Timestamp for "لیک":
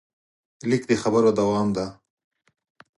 0.69-0.83